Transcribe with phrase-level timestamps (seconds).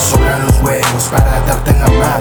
[0.00, 2.19] sobran los huevos para darte la madre.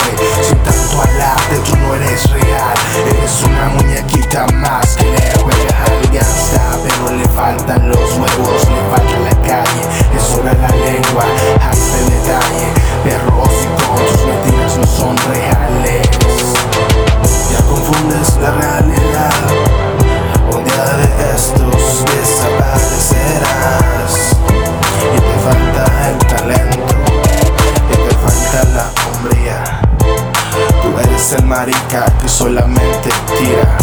[32.79, 33.77] Solamente tira.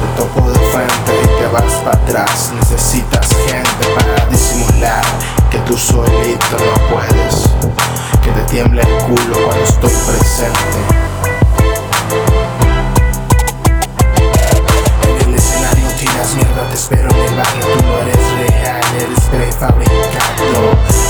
[0.00, 2.52] Te topo de frente y te vas para atrás.
[2.54, 5.02] Necesitas gente para disimular
[5.50, 7.48] que tú solito no puedes.
[8.22, 10.78] Que te tiemble el culo cuando estoy presente.
[15.02, 15.86] En el escenario
[16.36, 21.01] mierda, te espero en el barrio, tú no eres real, eres prefabricado.